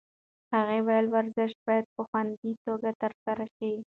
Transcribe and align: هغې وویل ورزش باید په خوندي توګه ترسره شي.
هغې 0.53 0.79
وویل 0.81 1.07
ورزش 1.09 1.51
باید 1.65 1.85
په 1.95 2.01
خوندي 2.09 2.51
توګه 2.65 2.89
ترسره 3.01 3.45
شي. 3.55 3.71